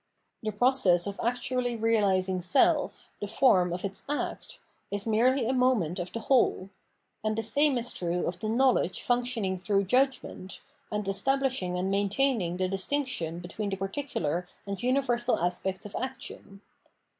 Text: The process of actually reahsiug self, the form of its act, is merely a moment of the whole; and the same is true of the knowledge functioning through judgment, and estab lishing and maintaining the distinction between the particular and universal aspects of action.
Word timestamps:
The 0.41 0.51
process 0.51 1.05
of 1.05 1.19
actually 1.21 1.77
reahsiug 1.77 2.41
self, 2.43 3.11
the 3.19 3.27
form 3.27 3.71
of 3.71 3.85
its 3.85 4.03
act, 4.09 4.57
is 4.89 5.05
merely 5.05 5.45
a 5.47 5.53
moment 5.53 5.99
of 5.99 6.11
the 6.11 6.21
whole; 6.21 6.71
and 7.23 7.35
the 7.37 7.43
same 7.43 7.77
is 7.77 7.93
true 7.93 8.25
of 8.25 8.39
the 8.39 8.49
knowledge 8.49 9.03
functioning 9.03 9.59
through 9.59 9.83
judgment, 9.83 10.59
and 10.91 11.05
estab 11.05 11.43
lishing 11.43 11.77
and 11.77 11.91
maintaining 11.91 12.57
the 12.57 12.67
distinction 12.67 13.37
between 13.37 13.69
the 13.69 13.77
particular 13.77 14.47
and 14.65 14.81
universal 14.81 15.37
aspects 15.37 15.85
of 15.85 15.95
action. 15.95 16.61